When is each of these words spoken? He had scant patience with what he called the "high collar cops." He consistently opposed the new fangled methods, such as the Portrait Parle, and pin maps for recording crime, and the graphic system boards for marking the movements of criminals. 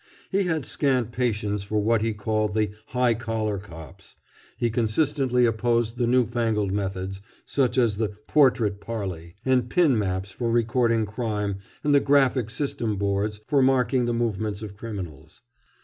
He 0.31 0.45
had 0.45 0.65
scant 0.65 1.11
patience 1.11 1.69
with 1.69 1.83
what 1.83 2.01
he 2.01 2.15
called 2.15 2.55
the 2.55 2.71
"high 2.87 3.13
collar 3.13 3.59
cops." 3.59 4.15
He 4.57 4.71
consistently 4.71 5.45
opposed 5.45 5.99
the 5.99 6.07
new 6.07 6.25
fangled 6.25 6.71
methods, 6.71 7.21
such 7.45 7.77
as 7.77 7.97
the 7.97 8.09
Portrait 8.27 8.79
Parle, 8.81 9.33
and 9.45 9.69
pin 9.69 9.95
maps 9.99 10.31
for 10.31 10.49
recording 10.49 11.05
crime, 11.05 11.59
and 11.83 11.93
the 11.93 11.99
graphic 11.99 12.49
system 12.49 12.95
boards 12.95 13.41
for 13.47 13.61
marking 13.61 14.05
the 14.07 14.11
movements 14.13 14.63
of 14.63 14.75
criminals. 14.75 15.43